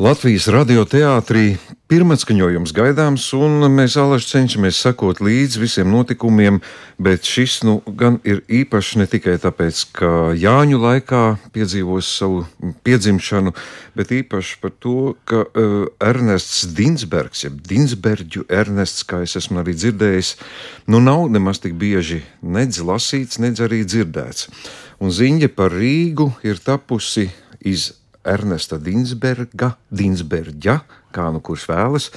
Latvijas 0.00 0.46
radioteātrī 0.48 1.58
pirmatskaņojums 1.92 2.70
gaidāms, 2.72 3.26
un 3.36 3.66
mēs 3.74 3.98
alaži 4.00 4.30
cenšamies 4.30 4.78
sekot 4.80 5.18
līdzi 5.20 5.60
visiem 5.60 5.90
notikumiem, 5.92 6.62
bet 6.96 7.28
šis 7.28 7.58
nu 7.68 7.74
gan 8.00 8.16
ir 8.24 8.40
īpašs 8.48 8.94
ne 8.96 9.04
tikai 9.12 9.34
tāpēc, 9.42 9.82
ka 9.98 10.12
Jāņu 10.40 10.80
laikā 10.80 11.20
piedzīvos 11.52 12.14
savu 12.16 12.46
piedzimšanu, 12.88 13.52
bet 13.92 14.16
īpaši 14.22 14.56
par 14.64 14.72
to, 14.80 14.96
ka 15.28 15.44
uh, 15.44 15.76
Ernests 16.00 16.64
Dinsbergs, 16.72 17.44
jeb 17.44 17.60
Dinsberģu 17.68 18.48
Ernests, 18.48 19.04
kā 19.04 19.20
es 19.28 19.36
esmu 19.36 19.60
arī 19.60 19.76
dzirdējis, 19.76 20.34
nu 20.88 21.04
nav 21.04 21.28
nemaz 21.28 21.60
tik 21.60 21.76
bieži 21.76 22.22
nedz 22.40 22.80
lasīts, 22.80 23.36
nedz 23.36 23.60
arī 23.68 23.84
dzirdēts. 23.84 24.48
Un 25.04 25.12
ziņa 25.12 25.52
par 25.52 25.76
Rīgu 25.76 26.32
ir 26.40 26.56
tapusi 26.64 27.28
iz 27.60 27.90
Ernesta 28.24 28.76
Dinsberga, 28.76 29.76
Dinsberģa, 29.88 30.80
kā 31.12 31.26
nu 31.34 31.42
kurš 31.44 31.66
vēlas, 31.70 32.08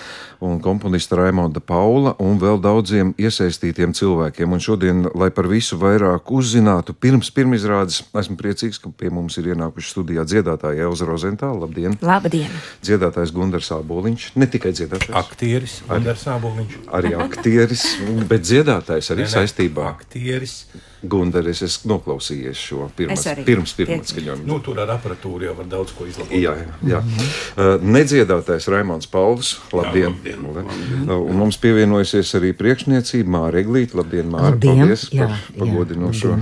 un 0.44 0.60
komponista 0.64 1.18
Raimonda 1.18 1.64
Paula 1.64 2.14
un 2.22 2.38
vēl 2.42 2.62
daudziem 2.62 3.16
iesaistītiem 3.18 3.96
cilvēkiem. 3.98 4.54
Un 4.54 4.62
šodien, 4.64 5.08
lai 5.18 5.32
par 5.34 5.50
visu 5.50 5.80
vairāk 5.82 6.30
uzzinātu, 6.30 6.94
pirms 6.94 7.34
pirmizrādes, 7.34 8.04
esmu 8.14 8.38
priecīgs, 8.38 8.82
ka 8.84 8.94
pie 8.94 9.10
mums 9.14 9.40
ir 9.42 9.50
ienākuši 9.56 9.94
studijā 9.96 10.28
dziedātāja 10.30 10.86
Elza 10.86 11.10
Rozentāla. 11.10 11.66
Labdien! 11.66 11.98
Labdien! 12.06 12.54
Dziedātājs 12.86 13.34
Gundars 13.34 13.72
Āboliņš, 13.74 14.30
ne 14.38 14.50
tikai 14.52 14.76
dziedātājs. 14.78 15.18
Aktieris 15.24 15.80
Gundars 15.90 16.30
Āboliņš. 16.30 16.80
Arī 16.94 17.16
aktieris, 17.18 17.88
bet 18.30 18.46
dziedātājs 18.46 19.14
arī 19.14 19.24
Ne, 19.24 19.30
ne, 19.30 19.36
saistībā. 19.38 19.94
Aktieris. 19.96 20.58
Gundaris, 21.04 21.60
es 21.66 21.82
noklausījies 21.84 22.60
šo 22.60 22.86
pirmas, 22.96 23.26
pirms 23.44 23.74
pirmā 23.76 23.98
skaņojuma. 24.08 24.46
Nu, 24.48 24.62
tur 24.64 24.78
ar 24.80 24.94
aparatūru 24.96 25.50
jau 25.50 25.56
var 25.58 25.68
daudz 25.72 25.92
ko 25.98 26.08
izlabot. 26.08 26.32
Jā, 26.32 26.54
jā. 26.56 26.78
jā. 26.94 27.02
Uh, 27.04 27.74
nedziedātais 27.84 28.70
Raimons 28.84 29.08
Pauls. 29.08 29.62
Labdien! 29.72 30.12
labdien, 30.12 30.44
labdien. 30.44 31.08
Uh, 31.08 31.22
Un 31.24 31.40
mums 31.40 31.58
pievienojusies 31.64 32.34
arī 32.40 32.52
priekšniecība 32.60 33.32
Māra 33.32 33.62
Eglīte. 33.64 33.96
Labdien, 34.00 34.28
Māra! 34.32 34.52
Labdien, 34.52 34.84
Paldies 34.84 35.06
jā, 35.14 35.30
par 35.30 35.38
jā, 35.40 35.62
pagodinošo. 35.62 36.34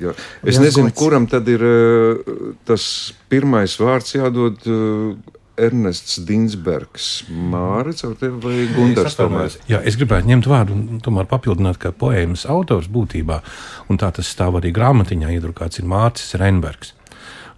Jā. 0.00 0.14
Es 0.40 0.56
Liels 0.56 0.62
nezinu, 0.64 0.88
gods. 0.88 0.98
kuram 1.02 1.28
tad 1.28 1.50
ir 1.52 1.64
uh, 1.68 2.32
tas 2.68 2.86
pirmais 3.32 3.76
vārds 3.80 4.16
jādod. 4.16 4.64
Uh, 4.66 5.38
Ernests 5.62 6.16
Dinsbergs, 6.24 7.26
Māris 7.28 8.00
vai 8.08 8.62
Gunārs? 8.72 9.02
Es 9.04 9.18
atvainojos. 9.18 9.58
Jā, 9.68 9.82
es 9.84 9.98
gribētu 10.00 10.30
ņemt 10.30 10.48
vārdu 10.48 10.72
un 10.72 11.02
tomēr 11.04 11.28
papildināt, 11.28 11.76
ka 11.78 11.92
poēmas 11.92 12.46
autors 12.50 12.88
būtībā, 12.90 13.36
un 13.92 14.00
tā 14.00 14.08
tas 14.16 14.32
stāv 14.32 14.56
arī 14.62 14.72
grāmatiņā 14.72 15.28
iedrukāts, 15.36 15.82
ir 15.82 15.90
Mārcis 15.92 16.32
Reinbergs. 16.40 16.94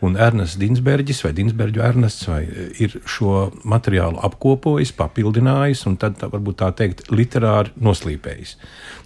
Un 0.05 0.19
Ernests 0.21 0.59
Dinsberģis 0.61 1.23
vai 1.25 1.33
Dinsberģu 1.37 1.83
Ernests 1.85 2.29
vai, 2.29 2.43
ir 2.83 2.99
šo 3.09 3.49
materiālu 3.65 4.21
apkopojis, 4.27 4.93
papildinājis 4.99 5.85
un 5.89 5.99
tad 6.01 6.19
tā, 6.21 6.29
varbūt 6.33 6.61
tā 6.61 6.71
teikt 6.77 7.07
literāri 7.15 7.73
noslīpējis. 7.81 8.57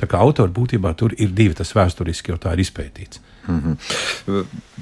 Tā 0.01 0.09
kā 0.11 0.21
autori 0.25 0.55
būtībā 0.55 0.95
tur 0.99 1.15
ir 1.19 1.35
divi, 1.37 1.57
tas 1.59 1.75
vēsturiski 1.77 2.35
jau 2.35 2.41
tā 2.43 2.57
ir 2.57 2.65
izpētīts. 2.65 3.23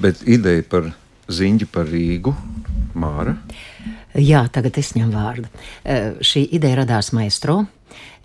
Bet 0.01 0.23
ideja 0.27 0.65
par 0.69 0.91
ziņu 1.27 1.67
par 1.71 1.87
Rīgu, 1.91 2.33
Māra. 2.97 3.35
Jā, 4.17 4.47
tagad 4.49 4.77
es 4.79 4.93
ņemu 4.97 5.13
vārdu. 5.13 5.49
Eh, 5.85 6.15
Šī 6.25 6.47
ideja 6.57 6.81
radās 6.81 7.11
maestro. 7.13 7.65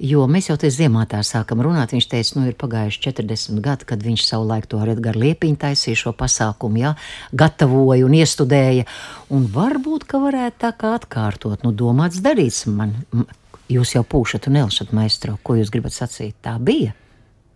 Jo 0.02 0.24
mēs 0.30 0.48
jau 0.50 0.56
te 0.58 0.70
ziemā 0.72 1.05
tā 1.10 1.20
sākam 1.27 1.62
runāt. 1.62 1.92
Viņš 1.94 2.08
teica, 2.10 2.38
nu 2.38 2.48
ir 2.50 2.56
pagājuši 2.58 3.02
40 3.08 3.60
gadi, 3.64 3.86
kad 3.88 4.02
viņš 4.02 4.24
savulaik 4.27 4.66
to 4.70 4.80
ar 4.82 4.91
Edgars 4.94 5.20
Liepiņu 5.22 5.60
taisīja 5.62 6.00
šo 6.00 6.14
pasākumu, 6.18 6.80
jā, 6.82 6.94
gatavoja 7.30 8.08
un 8.08 8.16
iestudēja. 8.18 8.88
Un 9.33 9.46
varbūt, 9.52 10.08
ka 10.10 10.22
varētu 10.22 10.58
tā 10.64 10.72
kā 10.78 10.96
atkārtot, 10.98 11.62
nu 11.66 11.74
domāts 11.77 12.22
darīts 12.24 12.64
man. 12.66 12.96
Jūs 13.72 13.94
jau 13.94 14.02
pūšat 14.05 14.50
un 14.50 14.58
elšat, 14.64 14.90
maestro, 14.92 15.38
ko 15.46 15.55
jūs 15.56 15.70
gribat 15.72 15.94
sacīt? 15.94 16.34
Tā 16.44 16.58
bija. 16.60 16.92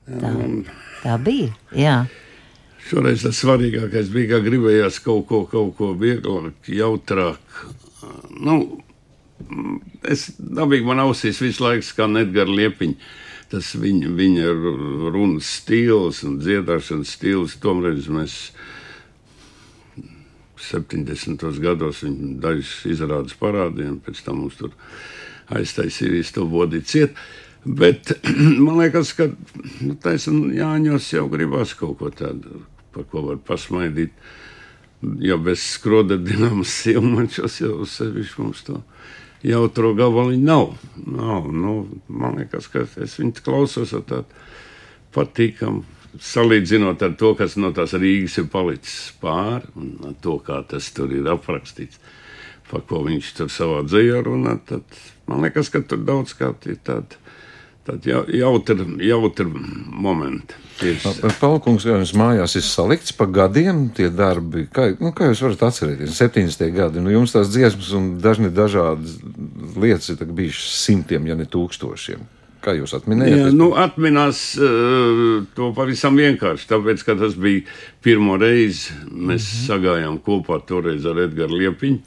Tā, 0.06 0.30
tā 1.02 1.16
bija, 1.18 1.50
jā. 1.74 1.96
Šoreiz 2.86 3.24
tas 3.26 3.40
svarīgākais 3.42 4.12
bija, 4.14 4.36
ka 4.36 4.44
gribējās 4.46 5.00
kaut 5.02 5.26
ko, 5.26 5.42
kaut 5.50 5.74
ko 5.78 5.90
vieglāk, 5.98 6.70
jautrāk. 6.70 7.62
Nu, 8.38 8.60
es 10.06 10.30
dabīgi 10.38 10.86
man 10.86 11.02
ausīs 11.04 11.40
visu 11.42 11.64
laiku 11.64 11.86
skan 11.86 12.22
Edgars 12.22 12.52
Liepiņš. 12.56 13.14
Tas 13.46 13.68
viņa, 13.78 14.08
viņa 14.18 14.52
ru- 14.58 15.10
runas 15.14 15.46
stils 15.60 16.24
un 16.26 16.40
dziedāšanas 16.42 17.12
stils. 17.14 17.54
Tomreiz 17.62 18.08
mēs 18.10 18.34
70. 20.66 21.44
gados 21.62 22.02
viņa 22.02 22.32
dažas 22.42 22.72
izrādes 22.90 23.36
parādījām, 23.38 24.00
pēc 24.02 24.24
tam 24.26 24.40
mums 24.42 24.58
tur 24.58 24.74
aiztaisīja 25.54 26.16
visu 26.16 26.40
to 26.40 26.46
bodīt 26.50 26.90
ciet. 26.90 27.20
Bet 27.66 28.16
man 28.64 28.80
liekas, 28.80 29.12
ka 29.14 29.28
nu, 29.30 29.94
taisn, 30.02 30.48
Jāņos 30.56 31.12
jau 31.14 31.28
gribās 31.30 31.76
kaut 31.78 32.00
ko 32.00 32.10
tādu, 32.10 32.64
par 32.94 33.06
ko 33.12 33.28
var 33.30 33.38
pasmaidīt. 33.46 34.14
Jo 35.22 35.38
bez 35.38 35.62
skrodardināmas 35.76 36.72
silmačos 36.82 37.60
jau 37.60 37.86
sevišķi 37.86 38.42
mums 38.42 38.66
to 38.66 38.80
jautro 39.46 39.92
gabaliņu 39.96 40.44
nav. 40.44 40.72
nav 41.06 41.50
nu, 41.52 41.76
man 42.08 42.40
liekas, 42.40 42.68
ka 42.72 42.84
es 43.04 43.18
viņu 43.20 43.44
klausos 43.46 43.94
ar 43.96 44.06
tādu 44.08 44.42
patīkamu. 45.16 45.84
Salīdzinot 46.16 47.02
ar 47.04 47.12
to, 47.20 47.34
kas 47.36 47.58
no 47.60 47.74
tās 47.76 47.92
Rīgas 47.92 48.38
ir 48.40 48.46
palicis 48.48 49.10
pāri, 49.20 49.68
un 49.76 50.14
to, 50.24 50.38
kā 50.40 50.62
tas 50.64 50.88
tur 50.96 51.12
ir 51.12 51.28
aprakstīts, 51.28 52.00
par 52.70 52.86
ko 52.88 53.02
viņš 53.04 53.32
tur 53.36 53.50
savā 53.52 53.82
dzīvē 53.84 54.22
runā, 54.24 54.54
tad 54.64 54.96
man 55.28 55.44
liekas, 55.44 55.68
ka 55.68 55.82
tur 55.84 56.00
daudz 56.08 56.32
kā 56.38 56.54
ir 56.64 56.80
tādi 57.86 58.12
tād 58.12 58.30
jautri, 58.34 58.86
jautri 59.06 59.46
momenti. 59.46 60.62
Palkungs, 61.40 61.86
kā 61.86 61.94
jums 61.94 62.12
mājās 62.18 62.56
ir 62.58 62.64
salikts 62.66 63.14
pa 63.16 63.24
gadiem 63.30 63.86
tie 63.96 64.10
darbi? 64.12 64.66
Kā, 64.68 64.90
nu, 65.00 65.12
kā 65.16 65.30
jūs 65.30 65.42
varat 65.46 65.62
atcerēties? 65.70 66.16
70. 66.18 66.66
gadi, 66.74 67.00
nu 67.00 67.14
jums 67.14 67.32
tās 67.32 67.48
dziesmas 67.52 67.92
un 67.96 68.16
dažni 68.20 68.50
dažādas 68.52 69.16
lietas 69.76 70.12
ir 70.12 70.26
bijušas 70.26 70.82
simtiem, 70.84 71.30
ja 71.30 71.38
ne 71.38 71.48
tūkstošiem. 71.48 72.26
Kā 72.66 72.74
jūs 72.74 72.96
atminējat? 72.98 73.38
Jā, 73.38 73.50
nu, 73.54 73.70
atminās 73.78 74.40
uh, 74.58 75.46
to 75.56 75.70
pavisam 75.76 76.18
vienkārši. 76.18 76.66
Tāpēc, 76.72 77.04
ka 77.06 77.14
tas 77.20 77.36
bija 77.38 77.62
pirmo 78.02 78.36
reizi, 78.40 78.90
mēs 79.06 79.14
mm 79.14 79.30
-hmm. 79.46 79.66
sagājām 79.68 80.18
kopā 80.26 80.58
toreiz 80.66 81.06
ar 81.06 81.20
Edgars 81.28 81.52
Liepiņu. 81.52 81.98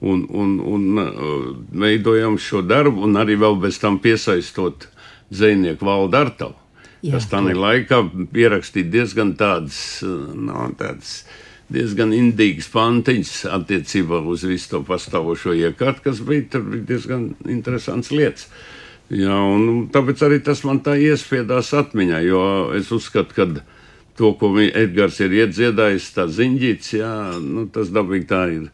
Un, 0.00 0.24
un, 0.32 0.60
un 0.64 0.98
uh, 0.98 1.56
veidojām 1.76 2.38
šo 2.40 2.62
darbu, 2.62 3.04
un 3.04 3.20
arī 3.20 3.36
vēl 3.36 3.60
bez 3.60 3.78
tam 3.78 3.98
piesaistot 3.98 4.88
dzinieku 5.30 5.86
valdu 5.86 6.20
ar 6.20 6.34
tavu. 6.38 6.58
Jā, 7.00 7.14
kas 7.16 7.30
tā 7.30 7.40
laikā 7.40 8.02
pierakstīja 8.32 8.90
diezgan 8.92 9.32
tādas, 9.40 10.02
no, 10.04 10.66
tādas 10.76 11.22
diezgan 11.72 12.12
indīgas 12.12 12.68
pantiņas 12.72 13.46
attiecībā 13.56 14.20
uz 14.28 14.44
visu 14.48 14.74
to 14.74 14.82
pastāvošo 14.84 15.54
iekārtu, 15.56 16.10
kas 16.10 16.20
bija, 16.26 16.48
tur 16.52 16.66
bija 16.66 16.88
diezgan 16.92 17.30
interesants 17.48 18.12
lietas. 18.12 18.50
Jā, 19.10 19.34
un 19.34 19.88
tāpēc 19.90 20.20
arī 20.26 20.38
tas 20.46 20.60
man 20.66 20.82
tā 20.86 20.94
iespiedās 21.00 21.72
atmiņā, 21.74 22.20
jo 22.28 22.42
es 22.78 22.92
uzskatu, 22.94 23.34
ka 23.34 23.48
to, 24.18 24.34
ko 24.38 24.52
Edgars 24.60 25.18
ir 25.24 25.34
iedziedājis, 25.40 26.10
tā 26.14 26.28
ziņģīts, 26.30 26.92
jā, 27.00 27.14
nu, 27.42 27.64
tas 27.72 27.90
dabīgi 27.94 28.28
tā 28.30 28.42
ir. 28.52 28.68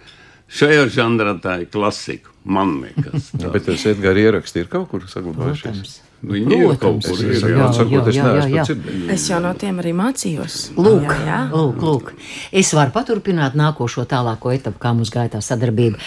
Šajā 0.57 0.85
žanrā 0.95 1.39
tā 1.43 1.61
ir 1.63 1.71
klasika, 1.73 2.35
man 2.45 2.77
liekas. 2.83 3.33
Tā. 3.35 3.49
Bet 3.55 3.71
tas 3.71 3.87
Edgars 3.89 4.27
ieraksti 4.27 4.65
ir 4.65 4.69
kaut 4.73 4.91
kur 4.93 5.09
saglabājušies. 5.11 5.63
Protams. 5.71 5.97
Viņi 6.25 6.57
ir 6.57 6.77
kaut 6.81 6.81
Protams. 6.81 7.07
kur. 7.07 7.21
Es, 7.21 7.43
Ir, 7.43 7.51
jā, 7.53 7.67
jā. 7.77 8.03
jā, 8.11 8.27
jā, 8.49 8.65
jā. 8.65 9.13
Es 9.13 9.27
jau 9.29 9.39
no 9.45 9.53
tiem 9.59 9.79
arī 9.83 9.93
mācījos. 9.97 10.59
Lūk, 10.81 11.05
jā, 11.05 11.17
jā. 11.29 11.41
lūk, 11.53 11.83
lūk. 11.85 12.13
Es 12.57 12.73
varu 12.75 12.95
paturpināt 12.95 13.55
nākošo 13.59 14.07
tālāko 14.09 14.55
etapu, 14.55 14.81
kā 14.83 14.95
mums 14.97 15.13
gāja 15.13 15.37
tā 15.37 15.43
sadarbība. 15.45 16.01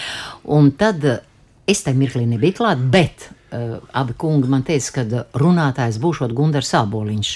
Un 0.50 0.72
tad 0.76 1.04
eh, 1.06 1.20
es 1.70 1.84
tam 1.86 2.00
mirklī 2.02 2.26
nebiju 2.26 2.58
klāt, 2.58 2.82
bet 2.90 3.28
uh, 3.30 3.78
abi 3.94 4.16
kungi 4.18 4.50
man 4.50 4.64
teica, 4.66 4.98
ka 4.98 5.22
runātājs 5.38 6.00
būšot 6.02 6.34
Gunārs 6.34 6.72
Sāboliņš, 6.74 7.30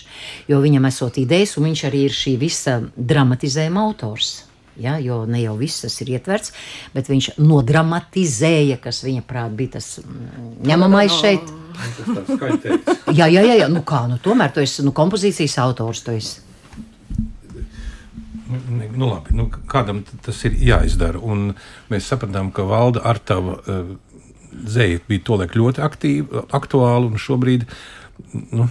jo 0.50 0.58
viņam 0.64 0.90
esot 0.90 1.20
idejas, 1.22 1.54
un 1.58 1.70
viņš 1.70 1.84
arī 1.88 2.04
ir 2.08 2.16
šī 2.16 2.34
visa 2.42 2.80
dramatizējuma 2.96 3.86
autors. 3.86 4.34
Ja, 4.80 4.96
jo 4.98 5.22
ne 5.30 5.42
jau 5.42 5.54
viss 5.58 5.84
tas 5.84 5.94
ir 6.02 6.14
ietverts, 6.16 6.52
bet 6.94 7.10
viņš 7.10 7.34
nodramatizēja, 7.38 8.80
kas 8.82 9.04
viņa 9.06 9.22
prāt 9.26 9.54
bija 9.54 9.76
tas 9.76 9.98
mm, 10.02 10.64
ņemamais 10.66 11.20
šeit. 11.20 11.52
Jā, 13.18 13.26
jā, 13.26 13.42
jā, 13.42 13.54
jā. 13.58 13.66
Nu 13.66 13.80
kā, 13.82 14.04
nu 14.06 14.20
tomēr 14.22 14.52
tu 14.54 14.62
esi 14.62 14.84
nu, 14.86 14.92
kompozīcijas 14.94 15.56
autors. 15.58 16.04
Tu 16.06 16.12
esi. 16.14 16.44
Nu, 18.46 18.60
nu, 18.94 19.08
labi, 19.08 19.34
nu, 19.34 19.48
kādam 19.70 20.04
tas 20.22 20.38
ir 20.46 20.54
jāizdara. 20.54 21.18
Un 21.18 21.50
mēs 21.90 22.06
sapratām, 22.10 22.52
ka 22.54 22.66
valda 22.68 23.02
ar 23.10 23.18
tavu 23.18 23.56
uh, 23.58 23.90
zēju 24.54 25.02
bija 25.08 25.24
tolaik 25.26 25.56
ļoti 25.58 25.82
aktīva, 25.84 26.44
aktuāla 26.54 27.10
un 27.10 27.18
šobrīd. 27.20 27.66
Nu, 28.54 28.68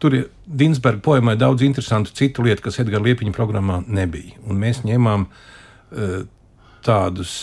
Tur 0.00 0.16
ir 0.16 0.28
Dinsberga 0.46 1.02
poemai 1.04 1.36
daudz 1.36 1.64
interesantu 1.66 2.14
citu 2.16 2.44
lietu, 2.46 2.64
kas 2.64 2.80
Edgars 2.80 3.04
Liepiņa 3.04 3.34
programmā 3.36 3.82
nebija. 3.86 4.38
Un 4.48 4.60
mēs 4.62 4.80
ņēmām 4.86 5.26
uh, 5.26 6.22
tādus 6.86 7.34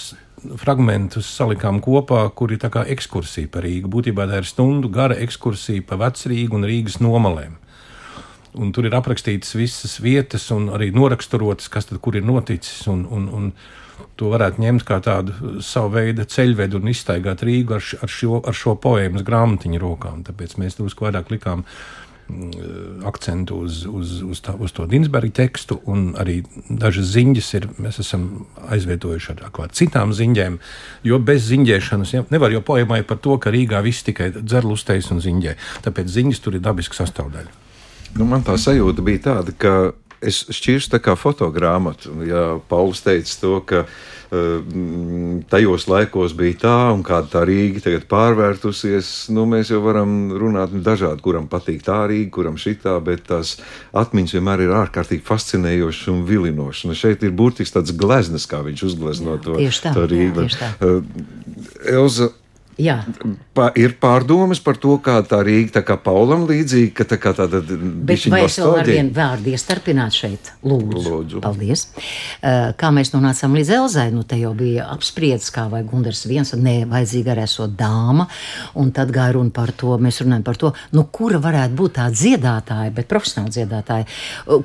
fragmentus 0.62 1.30
salikām 1.34 1.80
kopā, 1.84 2.22
kur 2.38 2.54
ir 2.54 2.62
tā 2.62 2.70
kā 2.74 2.84
ekskursija 2.94 3.50
par 3.54 3.66
Rīgu. 3.66 3.90
Būtībā 3.92 4.28
tā 4.30 4.42
ir 4.42 4.50
stundu 4.50 4.90
gara 4.94 5.18
ekskursija 5.18 5.86
pa 5.88 5.98
vecrīgu 6.02 6.60
un 6.60 6.68
Rīgas 6.70 7.00
nomalēm. 7.02 7.58
Un 8.58 8.72
tur 8.74 8.88
ir 8.90 8.96
aprakstītas 8.98 9.54
visas 9.58 9.98
vietas 10.02 10.48
un 10.54 10.70
arī 10.74 10.90
noraksturotas, 10.96 11.70
kas 11.70 11.90
tur 11.90 12.16
ir 12.18 12.26
noticis. 12.26 12.88
Un, 12.90 13.04
un, 13.14 13.28
un 13.34 13.52
to 14.18 14.32
varētu 14.34 14.62
ņemt 14.62 14.86
kā 14.88 15.00
tādu 15.04 15.62
savu 15.66 15.94
veidu 15.98 16.26
ceļvedu 16.30 16.82
un 16.82 16.92
iztaigāt 16.94 17.44
Rīgu 17.46 17.78
ar, 17.78 17.86
ar, 18.02 18.12
šo, 18.12 18.42
ar 18.42 18.58
šo 18.58 18.78
poēmas 18.82 19.26
grāmatiņu 19.28 19.82
rokām. 19.82 20.24
Tāpēc 20.28 20.58
mēs 20.62 20.78
drusku 20.80 21.08
vairāk 21.08 21.34
likām 21.34 21.66
akcentu 23.08 23.62
uz, 23.64 23.86
uz, 23.88 24.18
uz, 24.22 24.42
tā, 24.44 24.54
uz 24.60 24.74
to 24.76 24.86
Dinsberga 24.90 25.32
tekstu, 25.44 25.80
un 25.88 26.10
arī 26.20 26.42
dažas 26.68 27.14
ziņas 27.14 27.52
ir, 27.60 27.68
mēs 27.82 28.02
esam 28.04 28.28
aizvietojuši 28.68 29.36
ar 29.36 29.54
kaut 29.56 29.76
citām 29.78 30.12
ziņām, 30.16 30.58
jo 31.08 31.20
bez 31.24 31.48
ziņģēšanas 31.48 32.14
ja, 32.14 32.26
nevar 32.34 32.52
jau 32.52 32.64
poemai 32.68 33.04
par 33.08 33.22
to, 33.24 33.38
ka 33.40 33.54
Rīgā 33.54 33.80
viss 33.86 34.06
tikai 34.08 34.34
dzer 34.38 34.68
lustējas 34.68 35.12
un 35.16 35.24
ziņģē. 35.24 35.56
Tāpēc 35.88 36.12
ziņas 36.18 36.44
tur 36.44 36.60
ir 36.60 36.66
dabiska 36.66 37.00
sastāvdaļa. 37.00 37.56
Nu, 38.18 38.28
man 38.28 38.44
tā 38.44 38.58
sajūta 38.60 39.04
bija 39.06 39.24
tāda, 39.30 39.56
ka 39.56 39.74
es 40.22 40.44
šķirstu 40.50 40.96
tā 40.96 41.02
kā 41.04 41.16
fotogrāmatu. 41.20 42.14
Ja 42.28 42.44
Pauls 42.70 43.04
teica 43.06 43.34
to, 43.42 43.52
ka 43.68 43.82
uh, 43.86 44.78
tajos 45.52 45.88
laikos 45.92 46.34
bija 46.38 46.58
tā, 46.64 46.78
un 46.96 47.04
kāda 47.06 47.32
tā 47.36 47.44
Rīga 47.48 47.84
tagad 47.86 48.08
pārvērtusies, 48.12 49.12
nu, 49.36 49.46
mēs 49.50 49.72
jau 49.74 49.82
varam 49.86 50.34
runāt 50.38 50.74
dažādi, 50.86 51.24
kuram 51.26 51.50
patīk 51.52 51.84
tā 51.86 52.00
Rīga, 52.10 52.32
kuram 52.40 52.58
šitā, 52.62 52.98
bet 53.04 53.28
tās 53.30 53.58
atmiņas 53.98 54.38
vienmēr 54.40 54.66
ir 54.66 54.76
ārkārtīgi 54.82 55.26
fascinējošas 55.28 56.12
un 56.14 56.26
vilinošas. 56.28 56.90
Un 56.90 56.98
šeit 56.98 57.24
ir 57.28 57.38
burtiski 57.38 57.78
tāds 57.78 57.96
gleznas, 57.98 58.50
kā 58.50 58.64
viņš 58.66 58.88
uzglezno 58.90 59.38
to, 59.44 59.60
tieši 59.62 59.88
tā, 59.88 59.96
to 59.98 60.10
Rīgu. 60.10 60.50
jā, 60.50 60.60
tā. 60.60 60.74
Uh, 60.82 61.26
Elza, 61.88 62.32
Jā, 62.78 63.02
Pa, 63.58 63.72
ir 63.74 63.96
pārdomas 63.98 64.60
par 64.62 64.78
to, 64.78 65.00
kā 65.02 65.16
tā 65.26 65.40
Rīga, 65.42 65.80
tā 65.80 65.82
kā 65.86 65.96
Paulam 65.98 66.44
līdzīga, 66.46 66.92
ka 67.00 67.06
tā 67.10 67.18
kā 67.18 67.32
tāda 67.34 67.64
Bet 67.66 68.28
vai 68.30 68.44
es 68.46 68.58
vēl 68.62 68.76
ar 68.84 68.90
vienu 68.92 69.14
vārdu 69.16 69.50
iestarpināt 69.50 70.14
šeit? 70.14 70.52
Lūdzu. 70.62 71.02
Lūdzu. 71.08 71.42
Paldies. 71.42 71.88
Uh, 72.38 72.76
kā 72.78 72.92
mēs 72.94 73.10
nonācām 73.16 73.56
līdz 73.58 73.72
Elzai, 73.80 74.06
nu 74.14 74.22
te 74.30 74.38
jau 74.38 74.52
bija 74.58 74.86
apspriedis, 74.94 75.50
kā 75.56 75.66
vai 75.72 75.82
Gundars 75.90 76.22
viens, 76.30 76.54
un 76.54 76.62
nevajadzīga 76.68 77.34
arī 77.34 77.46
esot 77.48 77.74
dāma, 77.80 78.28
un 78.78 78.92
tad 78.94 79.14
gāja 79.16 79.40
runa 79.40 79.54
par 79.56 79.74
to, 79.74 79.96
mēs 80.06 80.22
runājam 80.22 80.46
par 80.46 80.62
to, 80.62 80.72
nu 80.94 81.08
kura 81.18 81.42
varētu 81.42 81.78
būt 81.82 81.98
tā 81.98 82.08
dziedātāja, 82.14 82.94
bet 82.94 83.10
profesionāla 83.10 83.56
dziedātāja, 83.58 84.06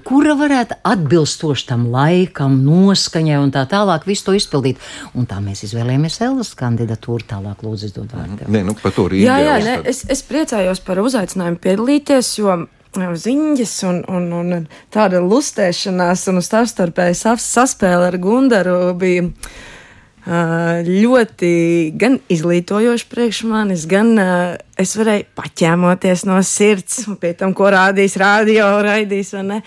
kura 0.04 0.36
varētu 0.42 0.82
atbilstoši 0.92 1.68
tam 1.72 1.88
laikam, 1.96 2.60
noskaņai 2.68 3.40
un 3.40 3.56
tā 3.56 3.64
tālāk 3.72 4.04
visu 4.10 4.28
to 4.28 4.36
izpildīt. 4.36 4.84
Un 5.16 5.24
tā 5.30 5.40
mēs 5.40 5.64
izvēlējāmies 5.70 6.20
Elzas 6.28 6.52
kandidatūru 6.60 7.24
tālāk, 7.32 7.64
lūdzu, 7.64 7.92
izdod 8.02 8.18
vārdu. 8.18 8.50
Nē, 8.52 8.62
nu, 8.66 8.74
par 8.78 8.92
to 8.96 9.08
Rīgā. 9.10 9.26
Jā, 9.26 9.38
jā, 9.46 9.56
ne, 9.64 9.74
es, 9.88 10.04
es 10.10 10.22
priecājos 10.26 10.82
par 10.84 11.00
uzaicinājumu 11.02 11.60
piedalīties, 11.62 12.32
jo 12.38 12.56
ziņas 12.92 13.74
un, 13.88 14.00
un, 14.12 14.26
un 14.36 14.66
tāda 14.92 15.22
lustēšanās 15.24 16.26
un 16.28 16.42
savstarpēji 16.44 17.16
sas- 17.16 17.46
saspēle 17.54 18.10
ar 18.10 18.18
Gundaru 18.20 18.92
bija 19.00 19.30
ļoti 20.86 21.52
gan 21.98 22.18
izglītojoši 22.30 23.06
priekš 23.10 23.40
manis, 23.50 23.86
gan 23.90 24.12
es 24.78 24.92
varēju 24.94 25.26
paķēmoties 25.38 26.26
no 26.28 26.36
sirds, 26.46 27.00
un 27.10 27.16
pie 27.18 27.32
tam, 27.38 27.54
ko 27.58 27.72
rādīs 27.74 28.14
rādio, 28.20 28.68
raidīs 28.86 29.32
vai 29.34 29.42
ne. 29.48 29.58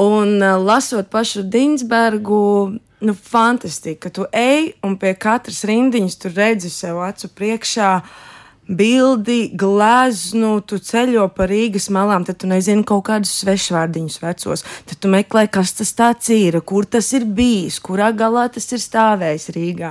Un 0.00 0.38
lasot 0.64 1.10
pašu 1.12 1.42
Dinsbergu, 1.52 2.78
nu, 3.00 3.14
fantastiski, 3.14 3.98
ka 4.00 4.10
tu 4.10 4.26
ej 4.32 4.74
un 4.86 4.98
pie 5.00 5.14
katras 5.18 5.64
rindiņas 5.68 6.18
tu 6.20 6.32
redzi 6.34 6.72
sev 6.72 7.00
acu 7.04 7.32
priekšā. 7.36 7.94
Bildi, 8.70 9.48
gleznu, 9.58 10.60
tu 10.62 10.76
ceļo 10.78 11.24
pa 11.34 11.48
Rīgas 11.50 11.88
malām, 11.90 12.22
tad 12.22 12.38
tu 12.38 12.46
nezini 12.46 12.84
kaut 12.86 13.02
kādus 13.08 13.32
svešvārdiņus 13.40 14.18
vecos. 14.22 14.62
Tad 14.86 15.00
tu 15.02 15.10
meklē, 15.10 15.48
kas 15.50 15.72
tas 15.74 15.90
tāds 15.98 16.30
ir, 16.30 16.60
kur 16.62 16.86
tas 16.86 17.08
ir 17.18 17.26
bijis, 17.26 17.80
kurā 17.82 18.12
galā 18.14 18.46
tas 18.54 18.70
ir 18.70 18.78
stāvējis 18.84 19.48
Rīgā. 19.56 19.90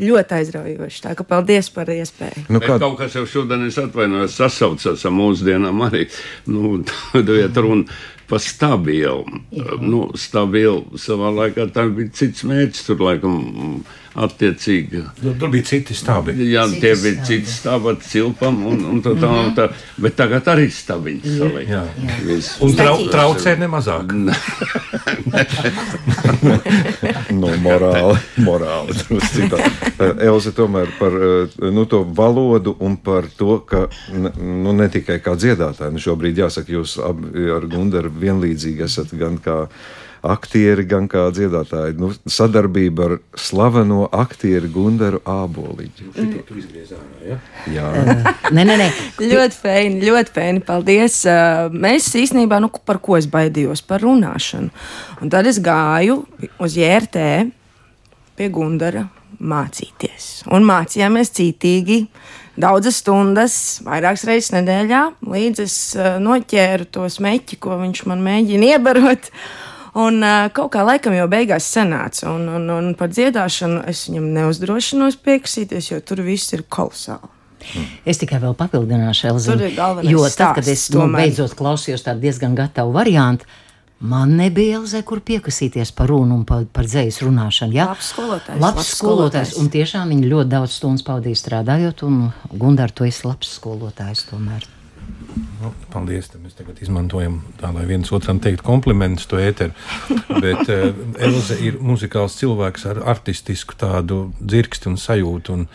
Ļoti 0.00 0.36
aizraujoši. 0.36 1.02
Tā 1.08 1.16
kā 1.18 1.26
paldies 1.26 1.72
par 1.74 1.90
iespēju. 1.90 2.46
Nu, 2.46 2.60
Bet 2.60 2.68
kā, 2.70 2.78
kaut 2.78 3.00
kas 3.02 3.18
jau 3.18 3.26
šodien, 3.28 3.66
es 3.66 3.80
atvainojos, 3.82 4.38
sasaucas 4.38 5.02
ar 5.04 5.16
mūsdienām 5.16 5.82
arī. 5.90 6.06
Nu, 6.46 6.78
Tad 7.12 7.34
ir 7.34 7.50
runa 7.58 7.98
par 8.30 8.42
stabilu. 8.42 9.24
Nu, 9.82 10.04
stabilu 10.18 11.00
savā 11.00 11.32
laikā 11.34 11.66
tā 11.74 11.88
bija 11.94 12.14
cits 12.20 12.46
mērķis, 12.46 12.86
tur 12.86 13.02
laikam 13.02 13.40
attiecīgi. 14.14 15.04
Nu, 15.22 15.34
tur 15.38 15.52
bija 15.52 15.64
citi 15.70 15.94
stābi. 15.94 16.34
Jā, 16.50 16.64
Citi 16.70 16.80
tie 16.82 16.94
bija 16.98 17.14
stāvi. 17.14 17.26
citi 17.28 17.50
stāvot 17.52 18.02
cilpam 18.06 18.56
un, 18.66 18.84
un 18.94 19.02
tā, 19.04 19.14
tā, 19.20 19.30
tā. 19.56 19.68
Bet 20.00 20.16
tagad 20.18 20.48
arī 20.50 20.66
stabiņi 20.74 21.36
saliek. 21.38 21.68
Jā. 21.70 21.82
Viss. 22.26 22.56
Un 22.64 22.74
trau, 22.78 22.96
traucē 23.12 23.54
nemazāk. 23.60 24.10
nu, 27.40 27.48
morāli, 27.62 28.18
morāli 28.42 28.96
Elze 30.20 30.52
tomēr 30.56 30.88
par 30.98 31.12
eh, 31.14 31.56
nu, 31.70 31.86
to 31.90 32.02
valodu 32.04 32.74
un 32.80 32.96
par 33.00 33.28
to, 33.36 33.58
ka 33.66 33.86
nu, 34.12 34.72
ne 34.74 34.88
tikai 34.92 35.20
kā 35.22 35.36
dziedātāji, 35.38 35.94
nu, 35.94 36.02
šobrīd 36.02 36.42
jāsaka, 36.44 36.72
jūs 36.74 36.98
abi 37.04 37.50
ar 37.54 37.66
Gundaru 37.70 38.10
vienlīdzīgi 38.20 38.86
esat 38.86 39.14
gan 39.18 39.38
kā 39.42 39.66
aktieri, 40.26 40.84
gan 40.88 41.06
kā 41.10 41.26
dziedātāji. 41.34 41.96
Nu, 42.00 42.10
sadarbība 42.28 43.06
ar 43.06 43.14
slaveno 43.38 44.06
aktieru 44.12 44.70
Gundaru 44.72 45.22
Āboliņu. 45.28 46.10
Jā, 47.70 47.86
Nē, 48.50 48.64
nē, 48.64 48.76
nē. 48.80 48.88
Ļoti 49.20 49.60
fēni, 49.62 50.02
ļoti 50.08 50.34
fēni. 50.36 50.64
Paldies. 50.66 51.22
Uh, 51.28 51.70
Mēs 51.70 52.10
īstenībā, 52.18 52.60
nu, 52.62 52.70
par 52.86 53.00
ko 53.02 53.16
es 53.18 53.28
baidījos? 53.30 53.84
Par 53.86 54.04
runāšanu. 54.04 54.70
Un 55.20 55.32
tad 55.32 55.48
es 55.50 55.60
gāju 55.62 56.22
uz 56.60 56.76
JRT 56.78 57.24
pie 58.38 58.50
Gundara 58.52 59.06
mācīties. 59.40 60.30
Un 60.52 60.66
mācījāmies 60.68 61.32
cītīgi. 61.36 62.04
Daudzas 62.60 62.98
stundas, 63.00 63.54
vairākas 63.86 64.26
reizes 64.28 64.50
nedēļā, 64.52 65.00
līdz 65.32 65.62
es 65.62 65.74
uh, 65.96 66.18
noķēru 66.20 66.88
to 66.92 67.06
smeķi, 67.08 67.56
ko 67.62 67.78
viņš 67.80 68.02
man 68.10 68.24
mēģina 68.26 68.74
iebarot. 68.74 69.30
Un 69.98 70.22
kaut 70.54 70.70
kā 70.74 70.84
laikam 70.86 71.16
jau 71.16 71.26
beigās 71.30 71.66
sanāca. 71.66 72.28
Un, 72.30 72.46
un, 72.46 72.68
un 72.70 72.92
par 72.98 73.10
dziedāšanu 73.10 73.82
es 73.90 74.04
viņam 74.08 74.28
neuzdrošinos 74.36 75.18
piekrasīties, 75.24 75.90
jo 75.90 75.98
tur 76.06 76.22
viss 76.26 76.54
ir 76.54 76.62
kolosāli. 76.70 77.32
Es 78.08 78.20
tikai 78.20 78.38
vēl 78.40 78.54
papildināšu, 78.56 79.26
Elza. 79.32 79.56
Jo 80.06 80.22
tad, 80.30 80.54
kad 80.56 80.64
stāsts 80.64 80.70
es 80.72 80.86
nu, 80.94 81.04
beidzot 81.12 81.56
klausījos 81.58 82.06
tādu 82.06 82.24
diezgan 82.24 82.54
gatavu 82.56 82.94
variantu, 82.94 83.44
man 84.00 84.32
nebija 84.38 84.78
Elzē, 84.80 85.02
kur 85.04 85.20
piekasīties 85.20 85.92
par 85.96 86.08
runu 86.08 86.38
un 86.38 86.46
par, 86.48 86.64
par 86.72 86.88
dzējas 86.88 87.20
runāšanu. 87.26 87.76
Ja? 87.76 87.90
Labs 87.92 88.14
skolotājs, 88.14 88.56
Labs 88.56 88.80
labs 88.80 88.92
skolotājs. 88.94 89.52
skolotājs. 89.52 89.56
Un 89.60 89.72
tiešām 89.76 90.14
viņi 90.14 90.32
ļoti 90.32 90.52
daudz 90.56 90.78
stundu 90.78 91.04
pavadīja 91.10 91.42
strādājot, 91.42 92.04
un 92.08 92.20
Gundar, 92.54 92.94
tu 92.94 93.04
esi 93.04 93.26
labs 93.28 93.52
skolotājs 93.60 94.24
tomēr. 94.30 94.64
Nu, 95.60 95.72
paldies. 95.92 96.30
Tad 96.32 96.40
mēs 96.44 96.56
tagad 96.56 96.78
izmantojam 96.80 97.40
tā, 97.60 97.68
lai 97.74 97.84
viens 97.88 98.08
otram 98.16 98.40
teiktu 98.40 98.64
komplimentus 98.64 99.28
to 99.28 99.40
ēteru. 99.40 99.74
Bet 100.40 100.70
uh, 100.72 100.90
Elze 101.20 101.58
ir 101.60 101.76
muzikāls 101.84 102.38
cilvēks 102.40 102.86
ar 102.88 103.02
artistisku 103.12 103.76
tādu 103.80 104.30
dzirksti 104.40 104.88
un 104.92 104.96
sajūtu. 105.00 105.58
Un, 105.58 105.66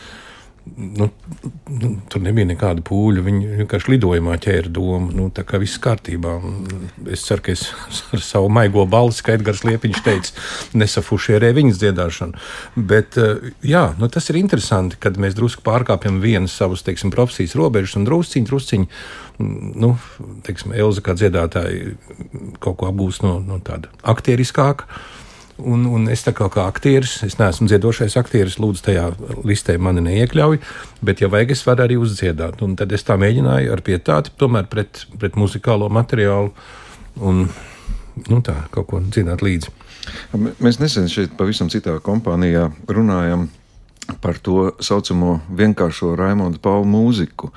Nu, 0.76 1.10
nu, 1.70 1.90
tur 2.10 2.24
nebija 2.26 2.48
nekāda 2.50 2.82
pūļa. 2.86 3.22
Viņa 3.24 3.58
vienkārši 3.62 3.92
lidojumā 3.94 4.36
ķēra 4.42 4.72
domu. 4.74 5.14
Nu, 5.14 5.28
tā 5.34 5.46
kā 5.48 5.60
viss 5.62 5.80
kārtībā. 5.82 6.34
Es 7.14 7.24
ceru, 7.28 7.44
ka 7.46 7.54
es 7.54 7.68
ar 8.16 8.24
savu 8.26 8.50
maigo 8.54 8.88
balsi, 8.90 9.24
kā 9.26 9.38
Edgars 9.38 9.62
Liepiņš 9.68 10.02
teica, 10.06 10.34
nesafušierē 10.82 11.54
viņas 11.56 11.82
dziedāšanu. 11.84 12.42
Bet 12.92 13.20
eh, 13.22 13.52
jā, 13.66 13.86
nu, 14.02 14.10
tas 14.12 14.32
ir 14.34 14.42
interesanti, 14.42 15.00
kad 15.02 15.22
mēs 15.22 15.38
drusku 15.38 15.64
pārkāpjam 15.66 16.18
vienas 16.24 16.58
savas 16.58 16.84
teiksim, 16.88 17.14
profesijas 17.14 17.56
robežas 17.60 17.96
un 18.00 18.10
drusciņi, 18.10 18.50
drusciņi. 18.50 18.90
Nu, 19.86 19.96
teiksim, 20.48 20.74
Elza 20.74 21.04
kā 21.06 21.14
dziedātāja 21.20 21.94
kaut 22.64 22.82
ko 22.82 22.90
apgūst 22.90 23.24
no, 23.24 23.38
no 23.44 23.62
tāda 23.64 23.94
aktieriskāka. 24.02 24.90
Un, 25.56 25.86
un 25.88 26.10
es 26.12 26.26
kā, 26.28 26.50
kā 26.52 26.66
aktieris, 26.68 27.22
es 27.24 27.38
neesmu 27.40 27.70
dziedošais 27.70 28.18
aktieris, 28.20 28.58
lūdzu, 28.60 28.82
tajā 28.90 29.06
listē 29.48 29.78
mani 29.80 30.04
neiekļauj, 30.04 30.60
bet, 31.08 31.22
ja 31.24 31.30
vajag, 31.32 31.54
es 31.56 31.64
varu 31.64 31.86
arī 31.86 31.96
uzdziedāt. 32.02 32.60
Un 32.66 32.76
tad 32.76 32.92
es 32.92 33.08
tā 33.08 33.16
mēģināju 33.22 33.72
ar 33.72 33.84
pietāti, 33.86 34.34
tomēr 34.36 34.68
pret, 34.68 35.06
pret 35.22 35.40
muzikālo 35.40 35.88
materiālu 35.88 36.52
un 37.24 37.46
nu, 38.28 38.42
tā, 38.44 38.58
kaut 38.76 38.90
ko 38.92 39.00
dziedāt 39.00 39.46
līdzi. 39.46 39.72
Mēs 40.36 40.82
nesen 40.82 41.08
šeit 41.12 41.38
pavisam 41.40 41.72
citā 41.72 41.96
kompānijā 42.04 42.68
runājam 42.92 43.48
par 44.22 44.38
to 44.44 44.74
saucamo 44.84 45.40
vienkāršo 45.56 46.14
Raimondu 46.20 46.60
Pauli 46.62 46.92
mūziku, 46.92 47.54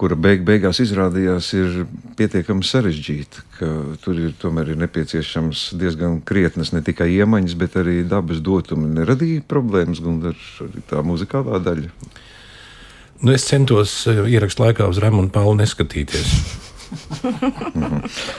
kura 0.00 0.16
beig 0.18 0.44
beigās 0.46 0.80
izrādījās 0.84 1.48
ir 1.56 1.80
pietiekami 2.18 2.64
sarežģīta, 2.66 3.44
tur 4.04 4.20
ir 4.20 4.34
tomēr 4.40 4.74
ir 4.74 4.80
nepieciešams 4.84 5.70
diezgan 5.80 6.20
krietnas 6.26 6.74
ne 6.76 6.82
tikai 6.84 7.08
iemaņas, 7.16 7.56
bet 7.60 7.78
arī 7.80 8.02
dabas 8.08 8.42
dotumi. 8.44 8.90
Neradīja 8.98 9.44
problēmas, 9.48 10.02
arī 10.04 10.84
tā 10.90 11.02
muzikālā 11.06 11.62
daļa. 11.64 11.92
Nu, 13.24 13.32
es 13.32 13.46
centos 13.48 14.02
eh, 14.10 14.26
ierakstīt 14.36 14.66
laikā 14.66 14.90
uz 14.92 15.00
Rēmonu 15.00 15.32
Pauli 15.32 15.62
neskatīties. 15.62 16.65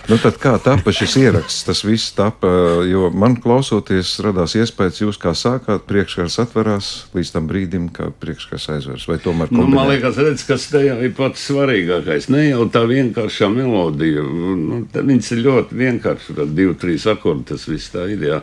Nu, 0.08 0.18
tad 0.22 0.38
kā 0.42 0.54
tapa 0.64 0.92
šis 0.96 1.16
ieraksts? 1.20 1.64
Tas 1.68 1.82
viss 1.86 2.12
tapa, 2.16 2.50
jo 2.88 3.10
man 3.14 3.36
klausoties, 3.44 4.16
radās 4.24 4.56
iespējas, 4.60 5.02
jūs 5.04 5.20
kā 5.22 5.34
sākāt, 5.38 5.86
priekškars 5.90 6.38
atverās 6.46 6.90
līdz 7.18 7.34
tam 7.36 7.50
brīdim, 7.50 7.90
kad 7.96 8.16
priekškars 8.22 8.70
aizveras. 8.78 9.08
Vai 9.10 9.20
tomēr 9.24 9.52
Nu, 9.52 9.64
man 9.66 9.74
kombinēt? 9.74 9.92
liekas, 9.96 10.22
redz, 10.28 10.46
kas 10.48 10.68
tajā 10.74 10.98
ir 11.08 11.14
pats 11.18 11.48
svarīgākais. 11.50 12.30
Ne 12.34 12.48
jau 12.50 12.68
tā 12.74 12.86
vienkāršā 12.90 13.50
melodija. 13.54 14.24
Nu, 14.24 14.82
viņas 14.94 15.34
ir 15.36 15.44
ļoti 15.48 15.82
vienkāršas, 15.84 16.36
tad 16.42 16.56
divi, 16.58 16.76
trīs 16.82 17.08
akordi, 17.12 17.48
tas 17.54 17.68
viss 17.70 17.92
tā 17.94 18.08
ir. 18.14 18.24
Jā. 18.32 18.42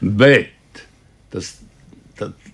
Bet 0.00 0.84
tas, 1.32 1.54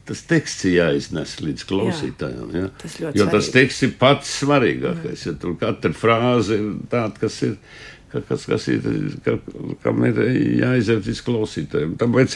tas 0.06 0.23
teksts 0.26 0.64
ir 0.66 0.73
jāiznes 0.80 1.37
līdz 1.40 1.64
klausītājiem. 1.71 2.52
Jā. 2.59 2.68
tas 2.82 2.99
Jo 3.00 3.26
tas 3.30 3.47
svarīgi. 3.49 3.52
teksts 3.52 3.82
ir 3.87 3.92
pats 4.00 4.37
svarīgākais. 4.42 5.26
Ja 5.26 5.32
tur 5.38 5.54
katra 5.61 5.92
frāze 5.94 6.59
ir 6.59 6.68
tāda, 6.90 7.18
kas 7.21 7.42
ir. 7.42 7.56
ka- 8.12 8.21
Kas, 8.28 8.42
kas 8.44 8.66
ir, 8.68 8.82
ka, 9.25 9.38
kam 9.82 10.02
ir 10.04 10.12
jāiziet 10.61 11.06
līdz 11.09 11.21
klausītājiem. 11.25 11.94
Tāpēc, 11.97 12.35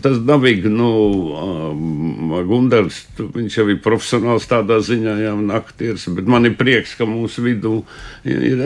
tas 0.00 0.16
dabīgi, 0.24 0.70
nu, 0.72 0.88
um, 1.36 2.30
Gundars, 2.48 3.02
tu- 3.14 3.26
viņš 3.34 3.58
jau 3.58 3.66
ir 3.68 3.82
profesionāls 3.84 4.46
tādā 4.48 4.78
ziņā, 4.80 5.18
jau 5.26 5.34
un 5.42 5.50
aktieris, 5.52 6.06
bet 6.16 6.24
man 6.24 6.46
ir 6.48 6.54
prieks, 6.56 6.94
ka 6.96 7.04
mūsu 7.04 7.44
vidū 7.44 7.84
ir. 8.24 8.56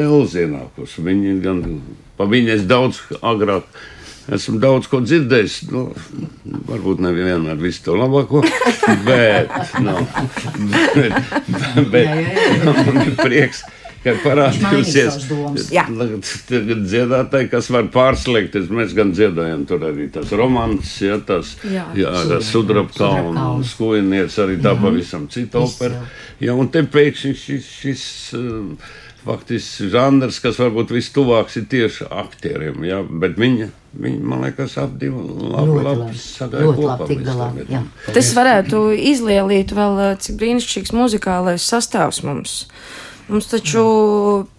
Viņa 1.02 1.26
ir 1.34 1.40
gan, 1.42 1.82
pa 2.16 2.24
viņai 2.30 2.54
es 2.54 2.62
daudz 2.70 3.00
agrāk. 3.20 3.64
Esmu 4.30 4.60
daudz 4.62 4.86
ko 4.86 5.00
dzirdējis, 5.02 5.56
nu, 5.72 5.88
varbūt 6.68 7.02
nevienmēr 7.02 7.58
visu 7.58 7.82
to 7.88 7.96
labāko, 7.98 8.44
bet, 9.08 9.50
nu, 9.82 9.96
bet, 10.70 11.16
bet 11.90 12.12
man 12.86 13.00
ir 13.02 13.16
prieks, 13.18 13.64
ka 14.02 14.14
parādījusies 14.22 15.10
savas 15.10 15.26
domas. 15.30 15.66
Jā. 15.74 15.84
tagad 16.48 16.86
dziedātāji, 16.86 17.50
kas 17.52 17.70
var 17.74 17.90
pārslēgties. 17.94 18.70
Mēs 18.74 18.94
gan 18.98 19.12
dziedājam 19.14 19.66
tur 19.68 19.86
arī 19.90 20.08
tas 20.14 20.32
romans, 20.38 20.94
ja, 21.02 21.18
tas 21.26 21.54
Jā. 21.66 21.88
jā, 21.98 22.14
sudrabkalns, 22.22 22.96
Sudrabkalns. 22.96 23.74
skojnieks 23.76 24.40
arī 24.42 24.58
tā 24.62 24.74
pavisam 24.78 25.28
cita 25.32 25.62
opera. 25.62 26.02
Jā, 26.42 26.56
un 26.58 26.70
te 26.74 26.82
pēkšņi 26.86 27.34
šis, 27.38 27.70
šis 27.82 28.06
uh, 28.38 28.90
faktiski 29.26 29.90
žanrs, 29.92 30.40
kas 30.42 30.58
varbūt 30.62 30.94
vistuvāks 30.94 31.60
ir 31.60 31.68
tieši 31.70 32.10
aktieriem, 32.10 32.82
jā, 32.86 33.02
bet 33.06 33.38
viņa, 33.38 33.70
viņa, 33.98 34.24
man 34.24 34.44
liekas, 34.46 34.76
ap 34.80 34.96
divu 35.00 35.22
labi, 35.52 35.78
labi 35.84 36.18
sagāja 36.18 36.72
kopā. 36.76 37.08
galā. 37.26 37.52
Tas 38.12 38.32
varētu 38.36 38.82
izlielīt 38.96 39.74
vēl, 39.76 40.00
eh, 40.00 40.16
cik 40.16 40.38
brīnišķīgs 40.40 40.94
muzikālais 40.96 41.68
sastāvs 41.68 42.22
mums. 42.24 42.66
Mums 43.28 43.46
taču 43.46 43.84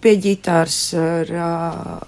pie 0.00 0.16
ģitāras 0.16 0.78
ir 0.96 1.34
uh, 1.36 2.00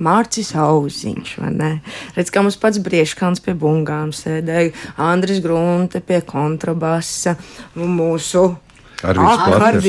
Mārcis 0.00 0.52
Auziņš, 0.54 1.32
vai 1.40 1.50
ne? 1.52 1.70
Redz, 2.16 2.30
kā 2.32 2.42
mums 2.44 2.58
pats 2.60 2.80
Brieškans 2.84 3.42
pie 3.44 3.56
bungām 3.58 4.12
sēdēja, 4.16 4.72
Andris 5.02 5.40
Grunte 5.44 6.00
pie 6.04 6.20
kontrabasa, 6.24 7.36
mūsu 7.74 8.46
Platers. 9.02 9.82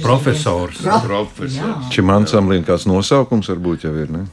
Profesors. 0.02 0.76
Pro- 0.82 1.00
Profesors. 1.06 1.90
Šim 1.94 2.10
ansamblim 2.10 2.64
kāds 2.66 2.86
nosaukums 2.90 3.48
varbūt 3.52 3.84
jau 3.86 3.94
ir, 4.02 4.10
ne? 4.10 4.24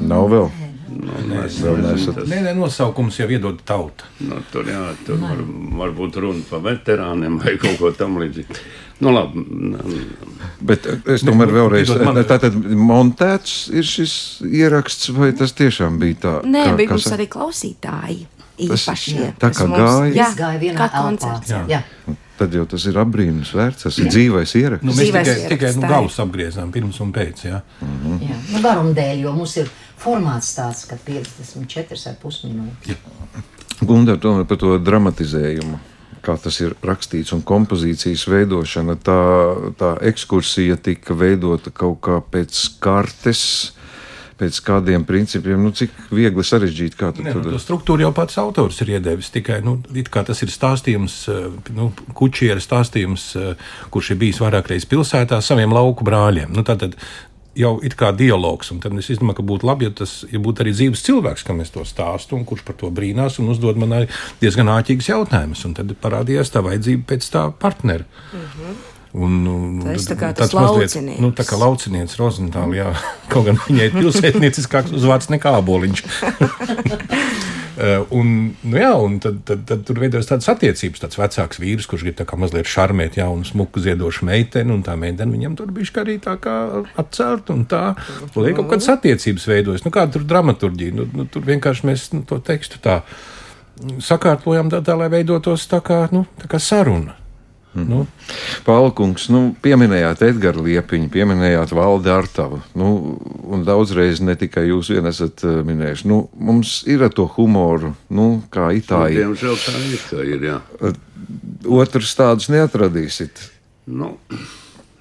Nav 0.00 0.28
vēl. 0.32 0.50
Vēl 0.98 1.76
nesat. 1.82 2.16
Nē, 2.28 2.40
nē, 2.44 2.52
nosaukums 2.58 3.18
jau 3.20 3.28
iedod 3.30 3.60
tauta. 3.64 4.04
Nu, 4.20 4.40
tur 4.52 4.64
jā, 4.68 4.82
tur 5.06 5.16
var, 5.22 5.38
var 5.78 5.90
būt 5.96 6.16
runa 6.20 6.42
par 6.50 6.60
veterāniem 6.64 7.38
vai 7.42 7.56
kaut 7.60 7.78
ko 7.78 7.90
tamlīdzīgu. 7.94 8.56
Nu, 9.00 9.12
labi. 9.14 9.44
Bet 10.60 10.86
es 11.06 11.22
tomēr 11.22 11.46
nu, 11.52 11.54
vēlreiz, 11.54 11.86
piedod 11.92 12.04
man- 12.08 12.24
tātad 12.26 12.56
montēts 12.74 13.68
ir 13.72 13.86
šis 13.86 14.42
ieraksts, 14.42 15.08
vai 15.14 15.30
tas 15.32 15.52
tiešām 15.52 16.00
bija 16.02 16.16
tā? 16.24 16.34
Nē, 16.44 16.64
kā- 16.66 16.76
bija 16.76 16.90
mums 16.96 17.06
arī 17.14 17.28
klausītāji. 17.30 18.26
Tas- 18.58 18.86
Īpašie. 18.88 19.26
tā 19.38 19.48
kas 19.52 19.58
kā 19.58 19.66
mums- 19.68 19.80
gāja? 19.80 20.14
Jā, 20.14 20.28
gāja 20.36 20.58
vienā 20.60 20.88
koncerts. 20.90 21.50
Jā. 21.50 21.64
Jā. 21.68 21.82
Tad 22.38 22.52
jau 22.54 22.64
tas 22.70 22.84
ir 22.86 22.94
apbrīnums 22.94 23.50
vērts, 23.54 23.82
tas 23.82 23.98
ir 23.98 24.06
dzīvais 24.06 24.52
ieraksts. 24.54 24.84
Nu, 24.86 24.92
mēs 24.92 24.98
Dzīvais 24.98 25.26
tikai, 25.26 25.38
ieraksts, 25.38 25.48
tikai 25.48 25.74
nu, 25.74 25.82
tā 25.82 25.88
galus 25.88 26.18
apgriezām 26.22 26.70
pirms 26.72 27.00
un 27.00 27.12
pēc. 27.12 27.42
Jā. 27.44 27.62
Jā, 27.82 28.36
nu, 28.52 28.60
garuma 28.62 28.94
dēļ, 28.94 29.20
jo 29.24 29.32
mums 29.32 29.56
ir 29.56 29.70
formāts 29.98 30.52
tāds, 30.54 30.84
ka 30.86 30.96
54,5 31.04 32.44
minūtes. 32.46 32.96
Gundar, 33.86 34.16
tomēr 34.18 34.46
par 34.46 34.56
to 34.58 34.78
dramatizējumu. 34.78 35.78
Kā 36.22 36.34
tas 36.42 36.60
ir 36.60 36.74
rakstīts, 36.82 37.32
un 37.32 37.42
kompozīcijas 37.46 38.24
veidošana, 38.28 38.96
tā, 39.06 39.18
tā 39.78 39.92
ekskursija 40.10 40.76
tika 40.82 41.14
veidota 41.14 41.70
kaut 41.70 42.00
kā 42.02 42.20
pēc 42.20 42.78
kartes, 42.82 43.72
pēc 44.38 44.58
kādiem 44.64 45.04
principiem. 45.08 45.60
Nu, 45.62 45.72
cik 45.74 45.94
viegli 46.14 46.44
sarežģīt, 46.46 46.96
kā 46.98 47.10
tu 47.14 47.24
Nē, 47.26 47.34
nu, 47.36 47.44
to 47.54 47.62
struktūru 47.62 48.06
jau 48.06 48.12
pats 48.16 48.38
autors 48.40 48.80
ir 48.84 48.94
iedevis. 48.96 49.32
Tikai 49.34 49.60
nu, 49.66 49.78
it 49.98 50.10
kā 50.14 50.24
tas 50.26 50.42
ir 50.46 50.52
stāstījums, 50.54 51.20
eh, 51.32 51.48
nu, 51.76 51.90
kučiera 52.18 52.62
stāstījums, 52.62 53.30
eh, 53.38 53.70
kurš 53.94 54.12
ir 54.14 54.20
bijis 54.22 54.42
vairāk 54.44 54.70
reizes 54.70 54.90
pilsētā 54.90 55.40
saviem 55.44 55.74
lauku 55.74 56.06
brāļiem. 56.06 56.54
Nu, 56.54 56.66
tātad, 56.66 56.98
Jau 57.58 57.72
ir 57.82 57.96
kā 57.98 58.12
dialogs, 58.14 58.68
un 58.70 58.78
tad 58.78 58.94
es 59.00 59.08
domāju, 59.18 59.40
ka 59.40 59.44
būtu 59.48 59.66
labi, 59.66 59.88
ja 59.88 59.94
tas 59.98 60.12
ja 60.30 60.38
būtu 60.38 60.62
arī 60.62 60.74
dzīves 60.76 61.00
cilvēks, 61.02 61.42
kam 61.42 61.58
es 61.64 61.72
to 61.74 61.82
stāstu, 61.82 62.36
un 62.38 62.44
kurš 62.46 62.62
par 62.62 62.76
to 62.78 62.90
brīnās 62.94 63.40
un 63.42 63.48
uzdod 63.50 63.80
man 63.82 63.96
arī 63.96 64.06
diezgan 64.38 64.70
āķīgus 64.76 65.08
jautājumus. 65.10 65.64
Un 65.66 65.74
tad 65.74 65.90
parādījās 65.98 66.52
tā 66.54 66.62
vajadzība 66.62 67.08
pēc 67.10 67.26
tā 67.34 67.48
partnera. 67.50 68.06
Un, 69.16 69.36
un, 69.48 69.78
Tas 69.80 70.04
tā 70.04 70.18
kā 70.20 70.34
tāds 70.36 70.52
laucinieks. 70.52 71.20
nu, 71.22 71.30
tā 71.32 71.46
kā 71.48 71.56
laucinieca 71.56 72.18
Rozentāla, 72.20 72.74
jā, 72.76 72.88
kaut 73.32 73.46
gan 73.46 73.60
viņai 73.64 73.86
ir 73.88 73.94
pilsētnieciskāks 73.96 74.92
uzvārds 74.98 75.30
nekā 75.32 75.54
aboliņš. 75.62 76.02
Uh, 77.78 78.04
un, 78.18 78.34
nu 78.68 78.76
jā, 78.76 78.90
un 79.00 79.16
tad, 79.24 79.38
tad, 79.48 79.62
tad 79.70 79.86
tur 79.88 80.02
veidojas 80.02 80.28
tādas 80.28 80.50
attiecības. 80.52 81.00
Tāds 81.06 81.20
vecāks 81.20 81.60
vīrs, 81.62 81.88
kurš 81.88 82.04
grib 82.04 82.20
mazliet 82.36 82.68
šarmēt 82.68 83.16
jaunu, 83.16 83.48
smuku 83.48 83.80
ziedošu 83.80 84.28
meiteni, 84.28 84.74
un 84.76 84.84
tā 84.84 84.98
meitene 85.00 85.32
viņam 85.32 85.56
tur 85.56 85.72
bija 85.72 86.02
arī 86.02 86.18
tā 86.20 86.36
kā 86.42 86.58
atcelt, 87.00 87.48
un 87.54 87.64
tā 87.70 87.94
lai 88.36 88.52
kaut 88.52 88.68
kādas 88.74 88.90
attiecības 88.92 89.48
veidojas. 89.48 89.86
Nu, 89.88 89.94
kāda 89.94 90.18
tur 90.18 90.28
dramaturģija? 90.28 90.98
Nu, 91.00 91.08
nu, 91.16 91.24
tur 91.32 91.48
vienkārši 91.48 91.88
mēs 91.88 92.10
nu, 92.12 92.26
to 92.28 92.42
tekstu 92.44 92.82
tā 92.84 93.00
sakārtojam, 94.04 94.68
tā, 94.68 94.82
tā 94.84 94.98
lai 94.98 95.08
veidotos 95.16 95.64
tā 95.70 95.80
kā, 95.80 96.02
nu, 96.12 96.26
tā 96.42 96.50
kā 96.50 96.60
saruna. 96.60 97.16
Nu, 97.76 98.06
Palkungs, 98.66 99.28
nu, 99.32 99.42
pieminējāt 99.62 100.22
Edgars 100.30 100.60
Liepiņu, 100.64 101.10
pieminējāt 101.12 101.74
Valdi 101.76 102.10
Artavu. 102.12 102.60
Nu, 102.78 103.18
un 103.44 103.64
daudzreiz 103.66 104.22
ne 104.24 104.34
tikai 104.40 104.64
jūs 104.70 104.90
vien 104.94 105.06
esat 105.10 105.44
uh, 105.46 105.60
minējuši. 105.66 106.08
Nu, 106.08 106.22
mums 106.34 106.80
ir 106.88 107.04
ar 107.06 107.12
to 107.14 107.28
humoru, 107.36 107.92
nu, 108.08 108.28
kā 108.54 108.70
itāļi. 108.78 109.20
Diemžēl 109.20 109.60
tā 109.62 109.76
ir. 109.84 110.06
kā 110.08 110.24
ir 110.24 110.48
jā. 110.48 110.58
Otrs 111.78 112.16
tādus 112.18 112.48
neatradīsiet. 112.52 113.44
Nu, 113.88 114.14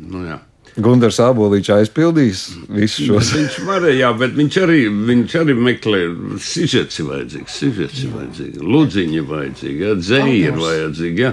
nu, 0.04 0.26
jā. 0.28 0.42
Gunārs 0.78 1.18
Abolīčs 1.24 1.72
aizpildīs 1.74 2.44
visus 2.70 3.08
šos. 3.08 3.32
Viņš 3.34 3.56
varēja, 3.66 3.96
jā, 4.04 4.10
bet 4.20 4.36
viņš 4.38 4.58
arī, 4.62 4.82
viņš 5.10 5.36
arī 5.40 5.56
meklē, 5.58 6.02
sižets 6.44 7.02
ir 7.02 7.08
vajadzīgs, 7.10 7.56
sižets 7.64 8.04
ir 8.06 8.12
vajadzīgs, 8.14 8.62
ludziņi 8.62 9.18
ir 9.18 9.26
vajadzīgi, 9.32 9.88
jā, 9.88 9.96
dzēji 9.98 10.36
ir 10.44 10.60
vajadzīgi, 10.62 11.24
jā. 11.26 11.32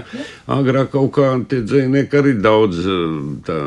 Agrāk 0.55 0.91
kaut 0.95 1.11
kā 1.17 1.29
tie 1.49 1.61
dzējnieki 1.65 2.19
arī 2.21 2.33
daudz 2.41 2.81
eh, 2.89 3.03
tā, 3.45 3.59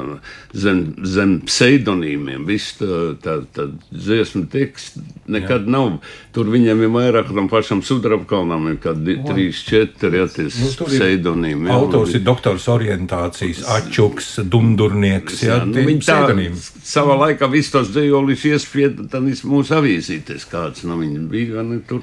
zem, 0.65 0.83
zem 1.07 1.37
pseidonīmiem, 1.47 2.43
viss 2.49 2.75
tā, 2.81 2.99
tā, 3.23 3.39
tā 3.55 3.69
dziesmu 3.95 4.49
teksts 4.51 4.99
nekad 5.31 5.69
jā. 5.69 5.75
nav. 5.77 5.99
Tur 6.35 6.51
viņiem 6.53 6.85
ir 6.87 6.93
vairāk 6.95 7.31
tam 7.35 7.49
pašam 7.51 7.85
sudrabkalnam, 7.87 8.67
ir 8.73 8.79
kādi 8.83 9.19
trīs, 9.27 9.63
četri, 9.67 10.21
jā, 10.21 10.27
tie 10.35 10.49
nu, 10.49 10.71
pseidonīmi. 10.91 11.71
jā. 11.71 11.79
autors 11.79 12.15
ir 12.19 12.27
doktors 12.27 12.67
orientācijas, 12.73 13.65
ačuks, 13.79 14.35
dundurnieks. 14.43 15.43
Jā, 15.47 15.61
nu, 15.68 15.68
tie 15.75 15.85
viņi 15.87 16.05
tā 16.05 16.17
pseidonīmi. 16.23 16.63
savā 16.89 17.17
laikā 17.25 17.49
visus 17.53 17.75
tos 17.75 17.93
dzīslis 17.95 18.47
iespieda 18.53 19.21
mūsu 19.23 19.77
avīzītes, 19.79 20.49
kāds 20.51 20.85
no 20.89 20.99
viņiem 21.01 21.29
bija. 21.33 21.65
Ne, 21.67 21.81
tur. 21.89 22.03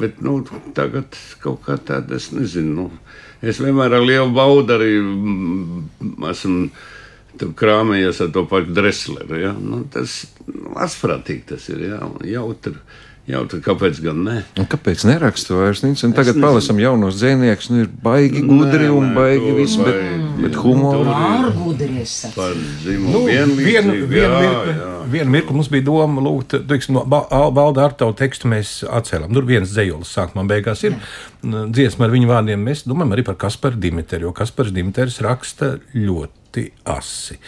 Bet 0.00 0.18
nu, 0.26 0.40
tagad 0.74 1.14
kaut 1.42 1.60
kā 1.66 1.76
tāda, 1.78 2.18
es 2.18 2.32
nezinu. 2.34 2.72
Nu, 2.74 2.88
es 3.42 3.60
vienmēr 3.62 3.94
ar 3.94 4.02
lielu 4.02 4.30
baudu 4.34 4.74
arī 4.74 4.96
mm, 4.98 6.26
esmu 6.32 6.66
tur 7.38 7.52
krāmējies 7.56 8.20
ar 8.24 8.32
to 8.34 8.44
pašu 8.50 8.74
Dresleru. 8.76 9.38
Ja? 9.40 9.52
Nu, 9.56 9.82
tas 9.92 10.22
nu, 10.48 10.74
asprātīgi 10.82 11.46
tas 11.54 11.68
ir. 11.72 11.86
Ja? 11.92 12.00
Jautri, 12.28 12.74
Jā, 13.30 13.38
tad 13.46 13.60
kāpēc 13.62 14.00
gan 14.02 14.24
ne? 14.26 14.32
Un 14.58 14.66
kāpēc 14.66 15.04
nerakstu 15.06 15.54
vairs? 15.54 15.84
Nic? 15.86 16.00
Un 16.02 16.10
tagad 16.16 16.40
palasam 16.42 16.80
jaunos 16.82 17.20
dzēniekus, 17.20 17.68
nu 17.70 17.84
ir 17.84 17.90
baigi 18.02 18.40
gudri 18.42 18.88
Nē, 18.88 18.96
un 18.96 19.04
nē, 19.06 19.14
baigi 19.14 19.44
tur 19.46 19.58
viss, 19.60 19.76
bet, 19.78 19.94
vai- 19.94 20.42
bet 20.42 20.56
humoru. 20.58 21.04
tur- 21.04 21.12
Ārgudries. 21.14 22.14
Par 22.34 22.50
Nu, 22.56 22.64
dzimumu 22.82 23.22
vienu, 23.28 23.54
vienlīdzību. 23.60 24.08
vienu, 24.10 24.34
jā, 24.34 24.40
mirkli, 24.42 24.74
jā. 24.74 24.90
vienu 25.14 25.30
mirkli 25.36 25.54
mums 25.54 25.68
bija 25.70 25.84
doma, 25.86 26.20
lūgt, 26.26 26.58
teiksim, 26.66 26.94
no 26.98 27.04
Valda 27.54 27.84
ar 27.84 27.94
tavu 27.94 28.12
tekstu 28.18 28.48
mēs 28.50 28.82
atcēlām. 28.90 29.32
Tur 29.32 29.46
viens 29.46 29.70
dzējolis 29.70 30.10
sākumā 30.18 30.42
beigās 30.50 30.82
ir 30.82 30.98
dziesma 31.44 32.04
ar 32.06 32.10
viņu 32.10 32.26
vārdiem. 32.26 32.58
Mēs 32.66 32.82
domājam 32.90 33.14
arī 33.14 33.24
par 33.24 33.36
Kasparu 33.36 33.78
Dimitru, 33.78 34.20
jo 34.26 34.32
Kaspars 34.32 34.72
Dimitrs 34.74 35.20
raksta 35.22 35.78
ļoti 35.94 36.41
asi. 36.88 37.38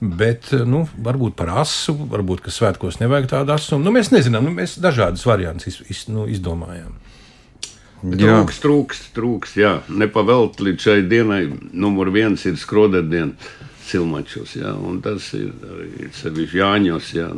Bet, 0.00 0.48
nu, 0.64 0.86
varbūt 1.04 1.36
par 1.36 1.52
asu, 1.60 1.92
varbūt, 2.08 2.40
ka 2.46 2.52
svētkos 2.54 3.02
nevajag 3.02 3.28
tādu 3.34 3.52
asu. 3.52 3.78
Nu, 3.80 3.92
mēs 3.92 4.12
nezinām, 4.14 4.46
nu, 4.48 4.54
mēs 4.56 4.78
dažādas 4.80 5.26
variantus 5.28 5.68
iz, 5.74 5.80
iz, 5.92 6.04
nu, 6.08 6.24
izdomājām. 6.30 6.94
Jā, 8.00 8.38
Trūks, 8.40 8.60
trūks, 8.62 9.00
trūks. 9.12 9.56
Jā, 9.60 9.74
nepavelt 9.92 10.62
līdz 10.64 10.86
šai 10.86 11.00
dienai. 11.04 11.42
Numur 11.76 12.08
viens 12.14 12.46
ir 12.48 12.56
skroderdiena 12.56 13.36
cilmačos. 13.90 14.54
Jā, 14.56 14.72
un 14.72 15.02
tas 15.04 15.26
ir 15.36 15.50
arī 15.68 16.08
sevišķi 16.16 16.62
Jāņos. 16.62 17.10
Jā. 17.18 17.28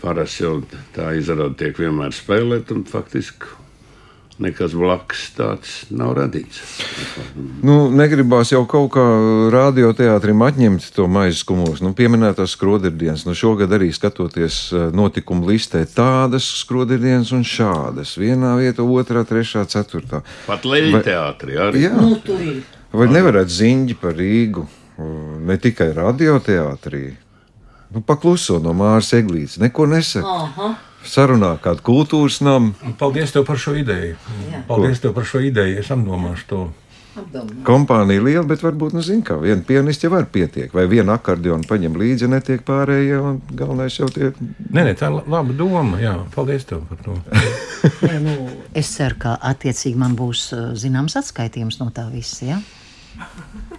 Parasti 0.00 0.46
jau 0.46 0.54
tā 0.94 1.10
izrāda 1.18 1.50
tiek 1.60 1.82
vienmēr 1.82 2.14
spēlēt, 2.16 2.70
un 2.72 2.86
faktiski 2.88 3.50
nekas 4.40 4.72
blakus 4.76 5.26
tāds 5.36 5.74
nav 5.92 6.14
radīts. 6.16 6.58
Nu, 7.62 7.90
negribās 7.92 8.50
jau 8.54 8.62
kaut 8.68 8.90
kā 8.94 9.04
radioteātrim 9.52 10.40
atņemt 10.46 10.86
to 10.96 11.06
maizes 11.10 11.44
kumus. 11.48 11.82
Nu, 11.84 11.92
pieminētās 11.96 12.54
skroderdienas. 12.56 13.26
Nu, 13.28 13.34
šogad 13.36 13.72
arī 13.76 13.90
skatoties 13.94 14.58
eh, 14.72 14.88
notikumu 14.96 15.48
listē, 15.52 15.84
tādas 15.88 16.48
skroderdienas 16.62 17.32
un 17.36 17.44
šādas. 17.46 18.16
Vienā 18.20 18.56
vietā, 18.60 18.84
otrā, 18.84 19.24
trešā, 19.28 19.66
ceturtā. 19.70 20.22
Pat 20.48 20.64
leļu 20.68 21.02
teātrī 21.06 21.58
arī. 21.60 21.86
Jā, 21.88 21.94
Nu, 22.00 22.16
tur 22.24 22.40
ir. 22.40 22.62
vai 22.96 23.06
nevarētu 23.12 23.56
ziņģi 23.60 23.98
par 24.00 24.16
Rīgu? 24.18 24.66
Ne 25.46 25.56
tikai 25.56 25.92
radioteātrī. 25.96 27.14
Nu, 27.90 28.02
pakluso 28.06 28.58
no 28.62 28.72
Māras 28.76 29.08
Eglītes, 29.16 29.56
neko 29.58 29.86
nesaka. 29.90 30.28
Aha. 30.44 30.68
Sarunā 31.06 31.54
kādu 31.64 31.80
kultūras 31.86 32.40
namu. 32.44 32.74
Paldies 33.00 33.32
tev 33.32 33.46
par 33.48 33.58
šo 33.60 33.72
ideju. 33.80 34.16
Jā. 34.50 34.60
Paldies 34.68 35.00
tev 35.00 35.14
par 35.16 35.24
šo 35.28 35.40
ideju. 35.42 35.78
Es 35.80 35.88
apdomāšu 35.94 36.46
to. 36.50 36.60
Apdomā. 37.18 37.56
Kompānija 37.66 38.22
liela, 38.22 38.44
bet 38.46 38.60
varbūt, 38.62 38.92
nu, 38.94 39.00
zina, 39.02 39.24
kā 39.26 39.34
viena 39.42 39.64
pianists 39.66 40.04
jau 40.04 40.12
var 40.12 40.28
pietiek. 40.30 40.70
Vai 40.76 40.84
viena 40.90 41.16
akordiona 41.18 41.66
paņem 41.66 41.96
līdzi, 41.98 42.28
netiek 42.30 42.62
pārējie, 42.68 43.16
un 43.18 43.40
galvenais 43.58 43.96
jau 43.98 44.06
tie. 44.14 44.28
Nē, 44.70 44.84
nē, 44.86 44.92
tā 45.00 45.08
ir 45.10 45.16
la- 45.16 45.24
laba 45.38 45.56
doma. 45.58 45.98
Jā, 46.00 46.12
paldies 46.36 46.68
tev 46.68 46.84
par 46.86 47.00
to. 47.02 47.16
Nē, 48.06 48.20
nu, 48.22 48.36
es 48.78 48.92
ceru, 48.94 49.18
ka 49.24 49.34
attiecīgi 49.50 49.98
man 49.98 50.14
būs 50.20 50.44
uh, 50.54 50.68
zināms 50.78 51.16
atskaitījums 51.18 51.80
no 51.82 51.88
tā 51.96 52.06
visa. 52.12 52.44
Ja? 52.52 52.60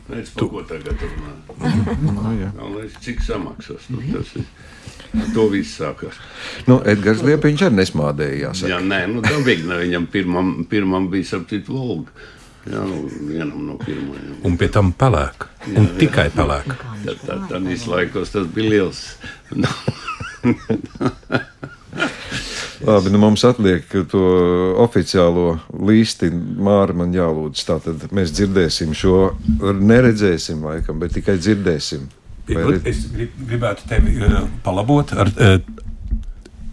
Pēc 0.10 0.34
tam, 0.36 0.50
ko 0.52 0.66
tagad 0.68 1.00
runā. 1.00 1.32
Nu, 2.12 2.36
jā. 2.36 2.52
Cik 3.02 3.24
samaksās. 3.26 3.88
Nu, 3.94 4.02
tas 4.12 4.36
ir. 4.42 4.44
Ar 5.12 5.32
To 5.36 5.48
viss 5.52 5.80
sākās. 5.80 6.16
nu, 6.72 6.78
Edgars 6.88 7.24
Liepiņš 7.26 7.66
arī 7.68 7.76
nesmādējās. 7.82 8.62
Jā, 8.70 8.78
nē, 8.80 9.02
nu, 9.12 9.24
dabīgi, 9.26 9.66
ne, 9.68 9.76
viņam 9.82 10.06
pirmam, 10.12 10.54
pirmam 10.72 11.10
bija 11.12 11.34
sapcīt 11.34 11.68
Volga. 11.68 12.12
Jā, 12.70 12.84
nu, 12.86 13.08
vienam 13.26 13.66
no 13.66 13.76
pirmajiem. 13.82 14.36
Un 14.46 14.58
pie 14.62 14.70
tam 14.72 14.92
pelēk. 14.94 15.48
Un 15.76 15.90
tikai 15.98 16.30
pelēk. 16.36 16.76
Tad, 17.06 17.18
tad, 17.26 17.48
tad 17.50 17.88
laikos 17.90 18.30
tas 18.36 18.46
bija 18.54 18.76
liels. 18.76 19.00
Labi, 22.86 23.10
nu 23.14 23.20
mums 23.22 23.44
atliek 23.46 23.90
to 24.10 24.22
oficiālo 24.82 25.58
līsti. 25.74 26.30
Māra 26.62 26.94
man 26.98 27.14
jālūdz. 27.14 27.66
Tātad 27.68 28.08
mēs 28.16 28.34
dzirdēsim 28.38 28.94
šo, 28.98 29.34
neredzēsim 29.82 30.64
laikam, 30.66 31.02
bet 31.02 31.18
tikai 31.18 31.38
dzirdēsim. 31.42 32.08
Es 32.50 33.06
grib, 33.14 33.34
gribētu 33.48 33.88
tevi 33.90 34.18
uh, 34.20 34.44
palabot. 34.66 35.14
Ar, 35.14 35.32
uh, 35.38 35.58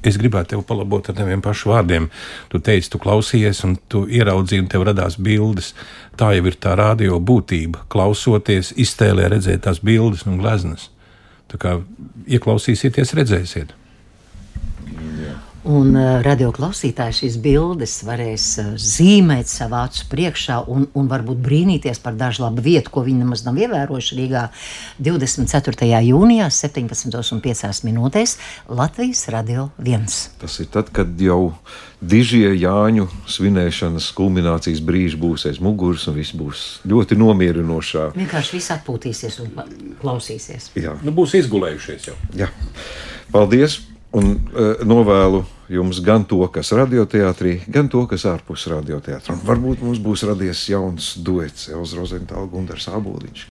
es 0.07 0.19
gribētu 0.21 0.55
tevi 0.55 0.65
palabot 0.69 1.11
ar 1.11 1.17
taviem 1.19 1.43
pašiem 1.45 1.73
vārdiem. 1.73 2.11
Tu 2.53 2.61
teici, 2.65 2.91
tu 2.93 3.01
klausījies, 3.03 3.65
un 3.69 3.77
tu 3.91 4.05
ieraudzīji, 4.07 4.65
un 4.65 4.71
tev 4.73 4.87
radās 4.89 5.19
bildes. 5.21 5.75
Tā 6.19 6.33
jau 6.37 6.47
ir 6.49 6.59
tā 6.61 6.77
radio 6.79 7.19
būtība. 7.21 7.85
Klausoties, 7.93 8.73
iztēlē 8.77 9.29
redzēt 9.35 9.67
tās 9.67 9.83
bildes 9.85 10.25
un 10.29 10.41
gleznas. 10.41 10.89
Tā 11.49 11.61
kā 11.61 11.79
ieklausīsieties, 12.29 13.15
redzēsiet. 13.17 13.75
Un 15.69 15.91
uh, 15.93 16.23
radioklausītāji 16.25 17.17
šīs 17.19 17.35
bildes 17.45 17.99
varēs 18.09 18.45
uh, 18.63 18.69
zīmēt 18.81 19.51
savā 19.53 19.83
acu 19.89 20.07
priekšā 20.09 20.63
un, 20.73 20.87
un 20.97 21.11
varbūt 21.11 21.43
brīnīties 21.45 22.01
par 22.01 22.15
dažu 22.17 22.47
labu 22.47 22.63
vietu, 22.65 22.89
ko 22.95 23.03
viņi 23.05 23.21
nemaz 23.21 23.43
nav 23.45 23.59
ievērojuši 23.61 24.17
Rīgā 24.17 24.47
24. 25.05 25.91
jūnijā, 26.09 26.47
17,5 26.49 27.85
minūtēs 27.85 28.39
Latvijas 28.81 29.27
Radio 29.35 29.67
1. 29.83 30.07
Tas 30.41 30.57
ir 30.65 30.71
tad, 30.73 30.89
kad 30.97 31.13
jau 31.21 31.51
dižie 32.01 32.55
Jāņu 32.63 33.05
svinēšanas 33.29 34.09
kulminācijas 34.17 34.81
brīži 34.89 35.21
būs 35.21 35.45
aiz 35.51 35.61
muguras, 35.61 36.07
un 36.09 36.17
viss 36.17 36.33
būs 36.39 36.65
ļoti 36.89 37.19
nomierinošā. 37.21 38.07
Vienkārši 38.17 38.57
viss 38.57 38.73
atpūtīsies 38.79 39.39
un 39.45 39.53
klausīsies. 40.01 40.73
Jā, 40.81 40.97
Nu, 41.05 41.13
būs 41.13 41.37
izgulējušies 41.43 42.09
jau. 42.09 42.17
jā. 42.41 42.49
Paldies! 43.35 43.83
Un 44.17 44.31
uh, 44.57 44.81
novēlu 44.89 45.43
jums 45.69 46.01
gan 46.05 46.25
to, 46.29 46.41
kas 46.53 46.73
radioteātrī, 46.77 47.59
gan 47.69 47.91
to, 47.93 48.05
kas 48.11 48.25
ārpus 48.29 48.67
radioteātrā. 48.73 49.37
Un 49.37 49.45
Varbūt 49.47 49.85
mums 49.85 50.01
būs 50.03 50.25
radies 50.29 50.65
jauns 50.71 51.13
duets, 51.25 51.69
Elza 51.73 52.01
Rozentāla, 52.01 52.49
Gunārs 52.51 52.89
Aboliņš. 52.93 53.47